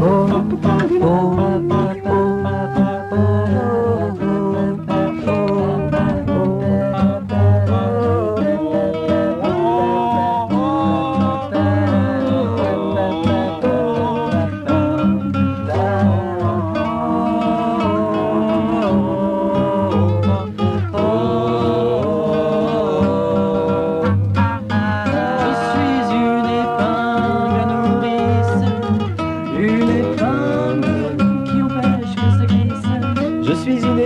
oh, 0.00 0.60
oh, 1.02 1.68
oh. 1.70 2.07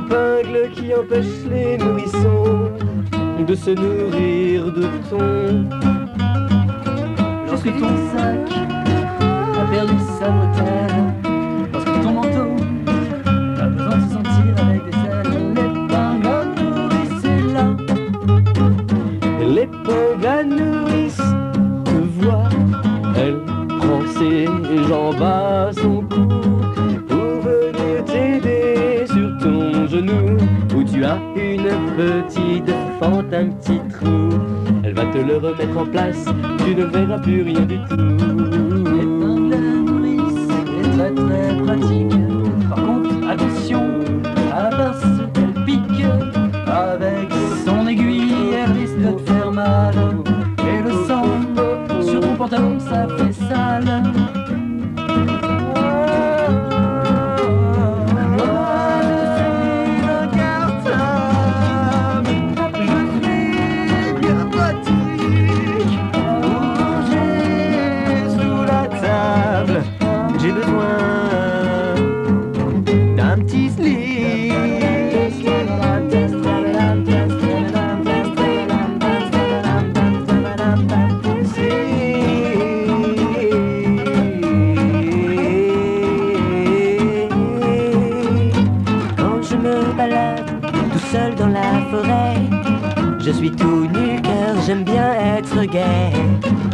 l'épingle 0.00 0.70
qui 0.72 0.94
empêche 0.94 1.44
les 1.50 1.76
nourrissons 1.76 2.70
de 3.46 3.54
se 3.54 3.70
nourrir 3.70 4.72
de 4.72 4.86
thon. 5.08 5.66
Lorsque 7.46 7.72
ton 7.78 7.88
sac 8.12 8.50
a 9.58 9.64
perdu 9.70 9.94
sa 10.18 10.28
beauté, 10.30 10.70
lorsque 11.72 12.02
ton 12.02 12.12
manteau 12.12 12.52
a 13.60 13.66
besoin 13.66 13.96
de 13.96 14.02
se 14.02 14.10
sentir 14.14 14.52
avec 14.66 14.84
des 14.84 14.92
selles, 14.92 15.54
l'épingle 15.54 16.26
à 16.28 16.44
nourrice 16.44 17.24
est 17.24 17.44
là. 17.52 17.66
L'épingle 19.54 20.26
à 20.26 20.44
nourrice 20.44 21.22
te 21.84 22.20
voit, 22.20 22.48
elle 23.16 23.38
prend 23.78 24.02
ses 24.18 24.46
jambes 24.88 25.22
à 25.22 25.72
son 25.72 26.02
cou. 26.02 26.28
où 30.08 30.82
tu 30.84 31.04
as 31.04 31.18
une 31.36 31.68
petite 31.96 32.72
fente, 32.98 33.32
un 33.32 33.46
petit 33.48 33.80
trou. 33.90 34.28
Elle 34.84 34.94
va 34.94 35.04
te 35.06 35.18
le 35.18 35.36
remettre 35.36 35.78
en 35.78 35.86
place, 35.86 36.24
tu 36.64 36.74
ne 36.74 36.84
verras 36.84 37.18
plus 37.18 37.42
rien 37.42 37.60
du 37.60 37.78
tout. 37.78 37.96
C'est 40.48 40.90
très 40.96 41.14
très 41.14 41.56
pratique. 41.62 42.29
Je 93.30 93.36
suis 93.36 93.50
tout 93.52 93.86
nu 93.86 94.20
car 94.20 94.60
j'aime 94.66 94.82
bien 94.82 95.12
être 95.36 95.62
gay 95.62 96.10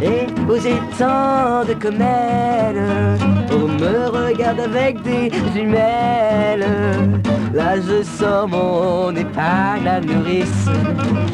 Et 0.01 0.25
poser 0.47 0.73
tant 0.97 1.63
de 1.63 1.73
comètes 1.75 2.75
On 3.51 3.67
me 3.67 4.07
regarde 4.09 4.61
avec 4.61 5.03
des 5.03 5.29
jumelles. 5.53 6.65
Là 7.53 7.75
je 7.75 8.01
sors 8.01 8.47
mon 8.47 9.15
épingle 9.15 9.87
à 9.87 10.01
nourrice. 10.01 10.65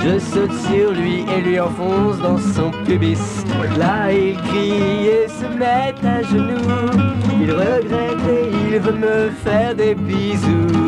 Je 0.04 0.20
saute 0.20 0.52
sur 0.68 0.92
lui 0.92 1.24
et 1.34 1.40
lui 1.40 1.58
enfonce 1.58 2.18
dans 2.18 2.38
son 2.38 2.72
pubis. 2.84 3.46
Là 3.78 4.12
il 4.12 4.36
crie 4.42 5.08
et 5.08 5.28
se 5.30 5.46
met 5.58 5.96
à 6.06 6.22
genoux. 6.22 7.00
Il 7.42 7.50
regrette 7.50 8.28
et 8.30 8.52
il 8.68 8.78
veut 8.78 8.92
me 8.92 9.30
faire 9.30 9.74
des 9.74 9.96
bisous. 9.96 10.84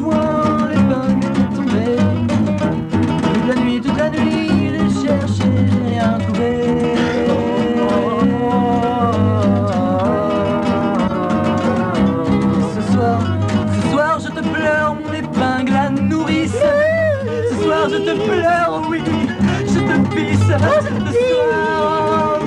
voir 0.00 0.68
les 0.68 0.82
bugs 0.82 1.20
tomber. 1.54 1.96
Toute 3.32 3.46
la 3.48 3.54
nuit, 3.62 3.80
toute 3.80 3.96
la 3.96 4.10
nuit, 4.10 4.70
j'ai 4.72 5.06
cherché, 5.06 5.48
j'ai 5.70 5.82
rien 5.94 6.18
trouvé. 6.18 6.50
Ce 12.74 12.80
soir, 12.92 13.18
ce 13.74 13.80
soir, 13.90 14.12
je 14.20 14.28
te 14.28 14.42
pleure, 14.48 14.94
mon 14.94 15.12
épingle 15.12 15.72
la 15.72 15.90
nourrice. 15.90 16.62
Ce 17.50 17.54
soir, 17.62 17.88
je 17.88 17.96
te 17.96 18.14
pleure, 18.26 18.82
oui, 18.88 19.00
je 19.66 19.80
te 19.80 19.96
pisse. 20.14 20.40
Ce 20.40 21.12
soir, 21.32 22.40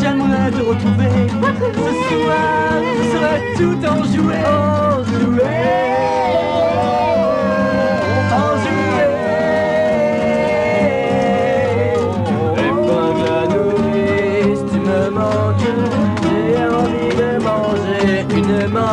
j'aimerais 0.00 0.50
te 0.50 0.62
retrouver. 0.62 1.16
Ce 1.74 1.92
soir, 2.08 2.72
je 2.96 3.02
serai 3.12 3.36
tout 3.56 3.80
enjoué. 3.86 4.42
Joué. 5.20 6.13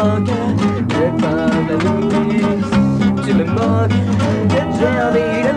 manques. 0.03 0.29
Tu 3.25 3.34
me 3.34 3.45
manques 3.45 3.91
j'ai 4.79 4.94
envie 5.07 5.44
de 5.51 5.56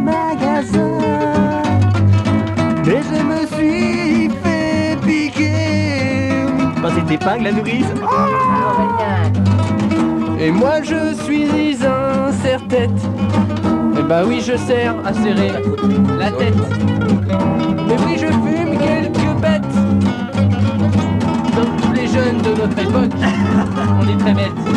magasins, 0.00 1.00
je 2.84 3.18
me 3.30 3.40
suis 3.46 4.28
fait 4.42 4.96
piquer. 5.04 6.44
Bah, 6.76 6.82
Par 6.82 6.90
cette 6.94 7.10
épingle, 7.10 7.44
la 7.44 7.52
nourrice. 7.52 7.90
Ah 8.02 8.06
et 10.38 10.50
moi 10.50 10.82
je 10.82 11.14
suis 11.24 11.78
un 11.84 12.30
serre-tête 12.30 12.90
bah 14.08 14.22
oui, 14.24 14.40
je 14.40 14.56
sers 14.56 14.94
à 15.04 15.12
serrer 15.12 15.52
la 16.18 16.30
tête. 16.30 16.54
Mais 17.88 17.96
oui, 18.06 18.16
je 18.18 18.26
fume 18.26 18.78
quelques 18.78 19.40
bêtes. 19.40 19.62
Comme 21.54 21.76
tous 21.82 21.92
les 21.92 22.06
jeunes 22.06 22.38
de 22.38 22.50
notre 22.50 22.78
époque, 22.78 23.12
on 24.00 24.08
est 24.08 24.18
très 24.18 24.34
bêtes. 24.34 24.75